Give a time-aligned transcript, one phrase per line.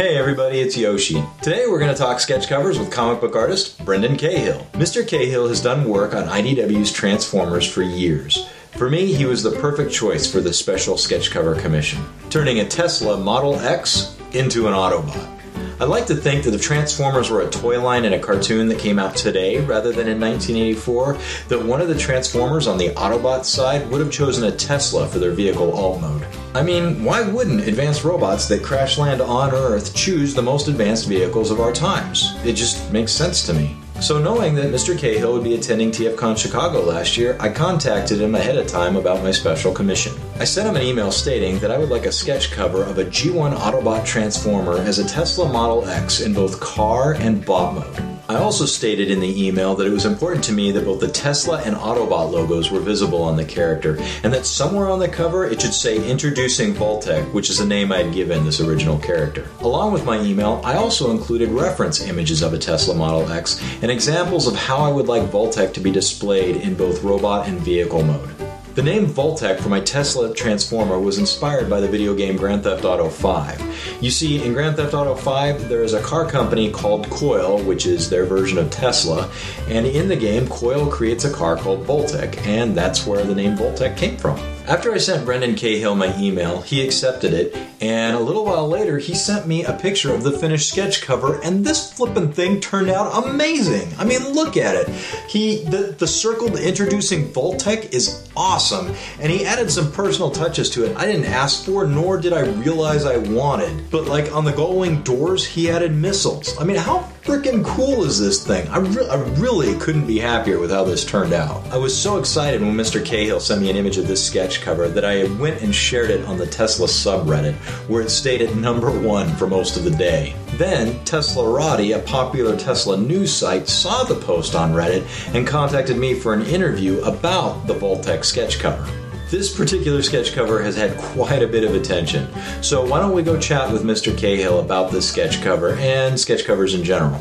[0.00, 1.22] Hey everybody, it's Yoshi.
[1.42, 4.66] Today we're going to talk sketch covers with comic book artist Brendan Cahill.
[4.72, 5.06] Mr.
[5.06, 8.48] Cahill has done work on IDW's Transformers for years.
[8.70, 12.64] For me, he was the perfect choice for this special sketch cover commission, turning a
[12.66, 15.38] Tesla Model X into an Autobot.
[15.78, 18.78] I'd like to think that if Transformers were a toy line in a cartoon that
[18.78, 23.44] came out today rather than in 1984, that one of the Transformers on the Autobot
[23.44, 26.26] side would have chosen a Tesla for their vehicle alt mode.
[26.52, 31.06] I mean, why wouldn't advanced robots that crash land on Earth choose the most advanced
[31.06, 32.34] vehicles of our times?
[32.44, 33.76] It just makes sense to me.
[34.00, 34.98] So, knowing that Mr.
[34.98, 39.22] Cahill would be attending TFCon Chicago last year, I contacted him ahead of time about
[39.22, 40.12] my special commission.
[40.40, 43.04] I sent him an email stating that I would like a sketch cover of a
[43.04, 48.09] G1 Autobot Transformer as a Tesla Model X in both car and bot mode.
[48.30, 51.08] I also stated in the email that it was important to me that both the
[51.08, 55.46] Tesla and Autobot logos were visible on the character, and that somewhere on the cover
[55.46, 59.48] it should say Introducing Voltec, which is the name I had given this original character.
[59.62, 63.90] Along with my email, I also included reference images of a Tesla Model X and
[63.90, 68.04] examples of how I would like Voltec to be displayed in both robot and vehicle
[68.04, 68.39] mode.
[68.76, 72.84] The name Voltec for my Tesla Transformer was inspired by the video game Grand Theft
[72.84, 73.98] Auto 5.
[74.00, 77.84] You see, in Grand Theft Auto 5, there is a car company called Coil, which
[77.84, 79.28] is their version of Tesla,
[79.66, 83.56] and in the game, Coil creates a car called Voltec, and that's where the name
[83.56, 84.38] Voltec came from.
[84.70, 88.98] After I sent Brendan Cahill my email, he accepted it, and a little while later,
[88.98, 92.88] he sent me a picture of the finished sketch cover, and this flippin' thing turned
[92.88, 93.92] out amazing.
[93.98, 94.88] I mean, look at it.
[95.28, 100.84] He the the circled introducing Voltec is awesome, and he added some personal touches to
[100.84, 103.90] it I didn't ask for, nor did I realize I wanted.
[103.90, 106.56] But like on the glowing doors, he added missiles.
[106.60, 108.66] I mean, how freaking cool is this thing?
[108.68, 111.64] I, re- I really couldn't be happier with how this turned out.
[111.70, 113.04] I was so excited when Mr.
[113.04, 116.24] Cahill sent me an image of this sketch cover that I went and shared it
[116.24, 117.54] on the Tesla subreddit,
[117.88, 120.34] where it stayed at number one for most of the day.
[120.54, 126.14] Then, Teslarati, a popular Tesla news site, saw the post on Reddit and contacted me
[126.14, 128.86] for an interview about the Voltec sketch cover.
[129.30, 132.28] This particular sketch cover has had quite a bit of attention,
[132.62, 134.16] so why don't we go chat with Mr.
[134.16, 137.14] Cahill about this sketch cover and sketch covers in general?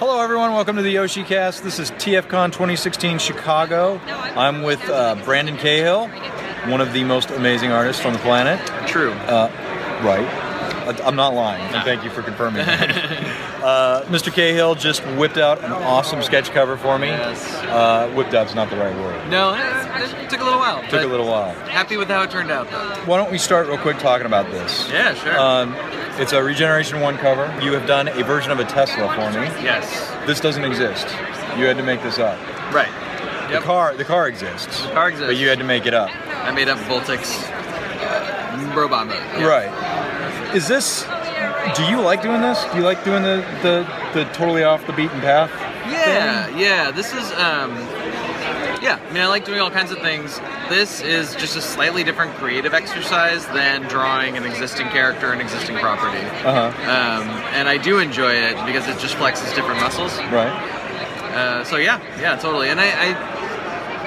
[0.00, 0.52] Hello, everyone.
[0.52, 1.62] Welcome to the Yoshi Cast.
[1.62, 4.00] This is TFCon 2016 Chicago.
[4.34, 6.08] I'm with uh, Brandon Cahill,
[6.68, 8.60] one of the most amazing artists on the planet.
[8.88, 9.12] True.
[9.12, 9.48] Uh,
[10.02, 10.26] right.
[10.88, 11.62] I- I'm not lying.
[11.72, 12.66] and Thank you for confirming.
[13.62, 14.32] uh, Mr.
[14.32, 17.08] Cahill just whipped out an awesome sketch cover for me.
[17.08, 17.54] Yes.
[17.64, 19.28] Uh, whipped out's not the right word.
[19.30, 20.82] No, it, it took a little while.
[20.88, 21.52] Took a little while.
[21.68, 22.94] Happy with how it turned out, though.
[23.06, 24.88] Why don't we start real quick talking about this?
[24.90, 25.38] Yeah, sure.
[25.38, 25.74] Um,
[26.20, 27.44] it's a Regeneration 1 cover.
[27.62, 29.46] You have done a version of a Tesla for me.
[29.62, 30.10] yes.
[30.26, 31.06] This doesn't exist.
[31.56, 32.38] You had to make this up.
[32.72, 32.90] Right.
[33.50, 34.82] The car, the car exists.
[34.86, 35.28] car exists.
[35.28, 36.10] But you had to make it up.
[36.28, 39.16] I made up Voltic's uh, robot mode.
[39.38, 39.44] Yeah.
[39.46, 40.54] Right.
[40.54, 41.04] Is this?
[41.76, 42.64] Do you like doing this?
[42.64, 45.50] Do you like doing the the, the totally off the beaten path?
[45.90, 46.90] Yeah, yeah.
[46.90, 47.70] This is, um,
[48.82, 48.98] yeah.
[49.08, 50.40] I mean, I like doing all kinds of things.
[50.68, 55.78] This is just a slightly different creative exercise than drawing an existing character and existing
[55.78, 56.22] property.
[56.44, 56.82] Uh huh.
[56.82, 60.16] Um, and I do enjoy it because it just flexes different muscles.
[60.30, 60.52] Right.
[61.32, 62.68] Uh, so yeah, yeah, totally.
[62.68, 63.31] And I, I,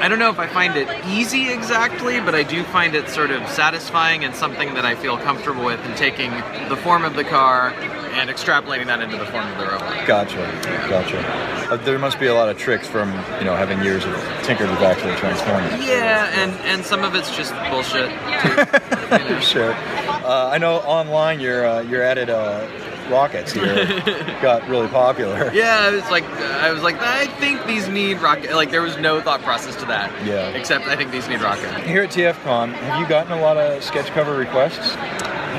[0.01, 3.31] I don't know if I find it easy exactly, but I do find it sort
[3.31, 6.31] of satisfying and something that I feel comfortable with in taking
[6.69, 7.71] the form of the car
[8.15, 10.07] and extrapolating that into the form of the robot.
[10.07, 10.37] Gotcha.
[10.89, 11.17] Gotcha.
[11.71, 14.13] Uh, there must be a lot of tricks from you know having years of
[14.43, 15.81] tinkered with actual transforming.
[15.81, 18.09] Yeah, and and some of it's just bullshit.
[18.41, 19.39] Too, you know.
[19.39, 19.73] Sure.
[19.73, 22.67] Uh, I know online your uh, your added uh,
[23.09, 23.85] rockets here
[24.41, 25.51] got really popular.
[25.53, 28.53] Yeah, I was like, I was like, I think these need rocket.
[28.55, 30.11] Like there was no thought process to that.
[30.25, 30.49] Yeah.
[30.49, 31.83] Except I think these need rocket.
[31.85, 34.95] Here at TFCon, have you gotten a lot of sketch cover requests?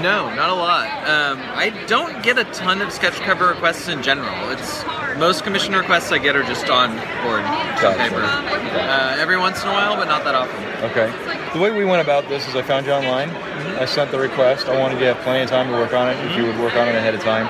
[0.02, 0.88] No, not a lot.
[1.08, 4.50] Um, I don't get a ton of sketch cover requests in general.
[4.50, 4.84] It's
[5.16, 6.90] most commission requests I get are just on
[7.24, 7.42] board
[7.96, 8.20] paper.
[8.22, 10.90] Uh, every once in a while, but not that often.
[10.90, 11.10] Okay.
[11.54, 13.30] The way we went about this is I found you online.
[13.78, 14.67] I sent the request.
[14.67, 16.75] I wanted to have plenty of time to work on it if you would work
[16.75, 17.46] on it ahead of time.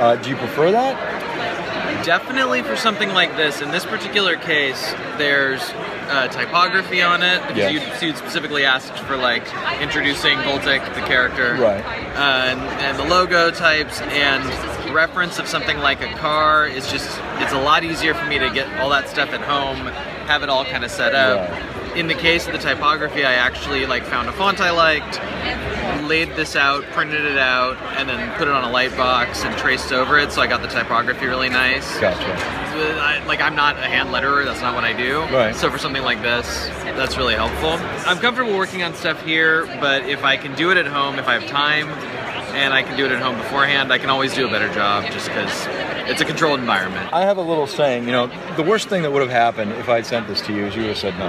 [0.00, 2.04] Uh, do you prefer that?
[2.04, 3.60] Definitely for something like this.
[3.60, 5.60] In this particular case, there's
[6.08, 8.00] uh, typography on it because Yes.
[8.02, 9.42] you, you specifically asked for like
[9.80, 11.84] introducing Voltic, the character, Right.
[12.16, 17.20] uh, and, and the logo types and reference of something like a car is just
[17.40, 19.76] it's a lot easier for me to get all that stuff at home,
[20.26, 21.50] have it all kind of set up.
[21.50, 21.67] Right.
[21.96, 25.20] In the case of the typography, I actually like found a font I liked,
[26.08, 29.56] laid this out, printed it out, and then put it on a light box and
[29.58, 30.32] traced over it.
[30.32, 31.98] So I got the typography really nice.
[31.98, 32.34] Gotcha.
[33.00, 34.44] I, like I'm not a hand letterer.
[34.44, 35.20] That's not what I do.
[35.34, 35.54] Right.
[35.54, 37.70] So for something like this, that's really helpful.
[38.08, 41.26] I'm comfortable working on stuff here, but if I can do it at home, if
[41.26, 41.88] I have time,
[42.54, 45.04] and I can do it at home beforehand, I can always do a better job
[45.12, 45.66] just because
[46.08, 47.12] it's a controlled environment.
[47.12, 48.26] I have a little saying, you know,
[48.56, 50.82] the worst thing that would have happened if I'd sent this to you is you
[50.82, 51.28] would have said no.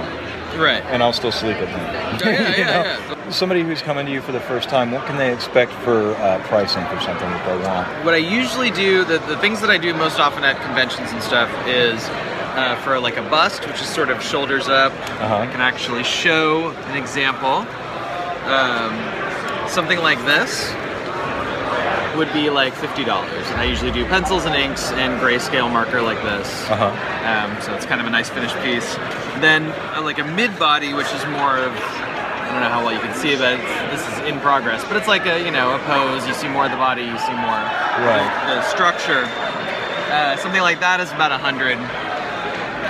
[0.58, 0.82] Right.
[0.86, 2.20] And I'll still sleep at night.
[2.24, 3.30] Yeah, yeah, You yeah.
[3.30, 6.42] Somebody who's coming to you for the first time, what can they expect for uh,
[6.48, 8.04] pricing for something that they want?
[8.04, 11.22] What I usually do, the, the things that I do most often at conventions and
[11.22, 12.04] stuff is
[12.56, 14.92] uh, for like a bust, which is sort of shoulders up.
[14.92, 15.36] Uh-huh.
[15.36, 17.66] I can actually show an example.
[18.50, 20.72] Um, something like this
[22.16, 23.06] would be like $50.
[23.08, 26.48] And I usually do pencils and inks and grayscale marker like this.
[26.70, 26.90] Uh-huh.
[27.26, 28.94] Um, so it's kind of a nice finished piece.
[29.40, 29.66] Then
[29.96, 32.98] uh, like a mid body, which is more of I don't know how well you
[33.00, 34.82] can see it, but it's, this is in progress.
[34.84, 36.26] But it's like a you know a pose.
[36.26, 37.02] You see more of the body.
[37.02, 37.62] You see more
[38.02, 38.26] Right.
[38.48, 39.22] the, the structure.
[40.10, 41.78] Uh, something like that is about a hundred.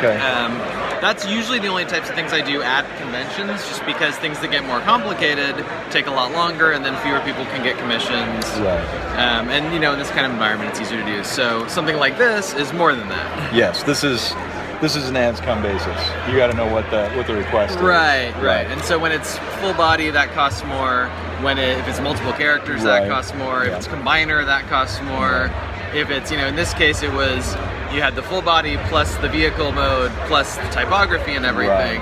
[0.00, 0.16] Okay.
[0.16, 0.56] Um,
[1.00, 4.50] that's usually the only types of things I do at conventions, just because things that
[4.50, 5.54] get more complicated
[5.90, 8.44] take a lot longer, and then fewer people can get commissions.
[8.60, 8.86] right.
[9.18, 11.24] Um, and you know, in this kind of environment, it's easier to do.
[11.24, 13.54] So something like this is more than that.
[13.54, 14.34] Yes, this is
[14.80, 15.86] this is an ads come basis.
[16.28, 17.82] You got to know what the what the request is.
[17.82, 18.66] Right, right.
[18.66, 21.08] And so when it's full body, that costs more.
[21.42, 23.00] When it, if it's multiple characters, Right.
[23.00, 23.64] that costs more.
[23.64, 23.76] If Yeah.
[23.78, 25.50] it's combiner, that costs more.
[25.94, 27.54] If it's you know, in this case, it was
[27.92, 32.00] you had the full body plus the vehicle mode plus the typography and everything.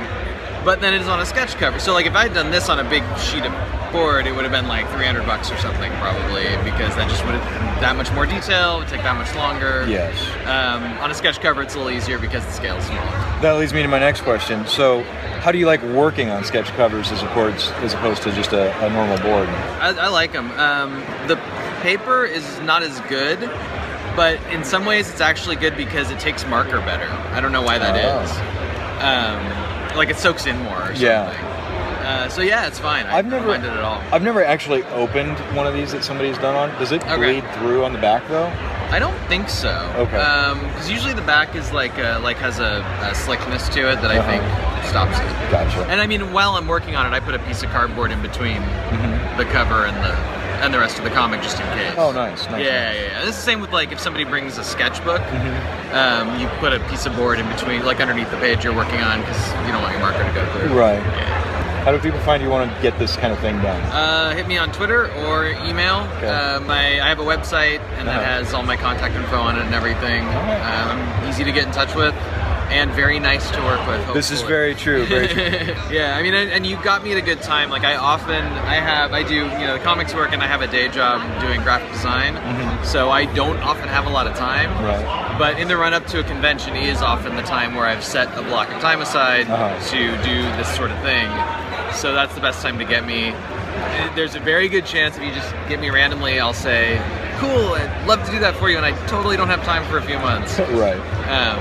[0.64, 1.78] But then it is on a sketch cover.
[1.78, 3.52] So like if I'd done this on a big sheet of
[3.92, 7.34] board, it would have been like 300 bucks or something probably because that just would
[7.34, 9.86] have been that much more detail, would take that much longer.
[9.88, 10.14] Yes.
[10.44, 13.10] Um, on a sketch cover, it's a little easier because the scale is smaller.
[13.40, 14.66] That leads me to my next question.
[14.66, 15.02] So,
[15.40, 18.76] how do you like working on sketch covers as opposed as opposed to just a,
[18.84, 19.48] a normal board?
[19.80, 20.50] I, I like them.
[20.58, 21.36] Um, the
[21.80, 23.38] paper is not as good,
[24.18, 27.06] but in some ways it's actually good because it takes marker better.
[27.32, 28.20] I don't know why that Oh.
[28.24, 28.30] is.
[29.92, 31.02] Um, like it soaks in more or something.
[31.02, 31.54] Yeah.
[32.04, 33.06] Uh, so yeah, it's fine.
[33.06, 34.02] I I've never- mind it at all.
[34.12, 36.76] I've never actually opened one of these that somebody's done on.
[36.80, 37.16] Does it Okay.
[37.40, 38.50] bleed through on the back though?
[38.90, 39.70] I don't think so.
[39.96, 40.16] Okay.
[40.16, 44.10] Because usually the back is like uh like has a, a slickness to it that
[44.10, 44.30] I Uh-huh.
[44.32, 44.42] think
[44.88, 45.50] stops it.
[45.52, 45.86] Gotcha.
[45.90, 48.20] And I mean, while I'm working on it, I put a piece of cardboard in
[48.20, 49.36] between Mhm.
[49.36, 50.16] the cover and the
[50.60, 51.94] and the rest of the comic just in case.
[51.96, 52.44] Oh, nice.
[52.50, 53.18] nice Yeah, yeah, yeah.
[53.26, 55.94] It's the same with like if somebody brings a sketchbook, Mhm.
[55.94, 59.00] um, you put a piece of board in between, like underneath the page you're working
[59.00, 60.78] on, because you don't want your marker to go through.
[60.78, 61.00] Right.
[61.16, 61.34] Yeah.
[61.84, 63.80] How do people find you want to get this kind of thing done?
[63.92, 66.06] Uh, hit me on Twitter or email.
[66.18, 66.28] Okay.
[66.28, 68.24] Uh, my I have a website and that Uh-huh.
[68.44, 70.26] has all my contact info on it and everything.
[70.28, 70.60] Alright.
[70.90, 72.14] Um, I'm easy to get in touch with
[72.70, 74.14] and very nice to work with.
[74.14, 75.06] This is very true.
[75.06, 75.42] Very true.
[75.90, 77.70] yeah, I mean, and, and you got me at a good time.
[77.70, 80.60] Like I often, I have, I do, you know, the comics work, and I have
[80.62, 82.34] a day job doing graphic design.
[82.34, 82.84] Mhm.
[82.84, 84.70] So I don't often have a lot of time.
[84.84, 85.36] Right.
[85.38, 88.28] But in the run up to a convention is often the time where I've set
[88.38, 89.78] a block of time aside Uh-huh.
[89.90, 91.28] to do this sort of thing.
[91.94, 93.32] So that's the best time to get me.
[94.14, 97.00] There's a very good chance if you just get me randomly, I'll say,
[97.38, 99.98] "Cool, I'd love to do that for you," and I totally don't have time for
[99.98, 100.58] a few months.
[100.70, 100.98] right.
[101.28, 101.58] Um,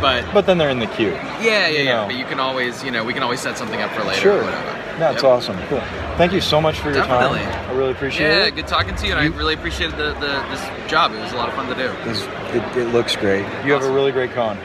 [0.00, 1.10] but But then they're in the queue.
[1.40, 1.94] yeah, yeah, yeah.
[2.02, 2.06] know.
[2.06, 4.40] But you can always, you know, we can always set something up for later Sure.
[4.40, 4.74] or whatever.
[4.98, 5.30] That's Yep.
[5.32, 5.56] awesome.
[5.68, 5.82] Cool.
[6.16, 7.38] Thank you so much for your Definitely.
[7.40, 7.70] time.
[7.70, 8.44] I really appreciate Yeah, it.
[8.44, 11.12] Yeah, good talking to you, and You- I really appreciated the, the this job.
[11.14, 11.90] It was a lot of fun to do.
[12.04, 13.44] This- It, it looks great.
[13.64, 14.58] You have a really great con.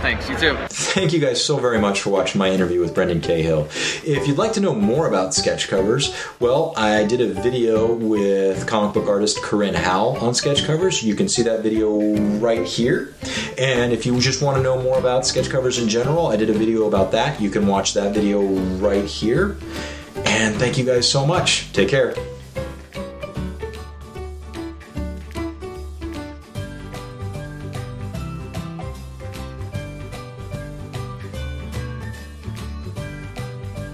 [0.00, 0.28] Thanks.
[0.28, 0.56] You too.
[0.68, 3.68] Thank you guys so very much for watching my interview with Brendan Cahill.
[4.04, 8.66] If you'd like to know more about sketch covers, well, I did a video with
[8.66, 11.02] comic book artist Corin Howell on sketch covers.
[11.02, 13.14] You can see that video right here.
[13.58, 16.48] And if you just want to know more about sketch covers in general, I did
[16.48, 17.40] a video about that.
[17.40, 18.40] You can watch that video
[18.78, 19.56] right here.
[20.24, 21.72] And thank you guys so much.
[21.72, 22.14] Take care.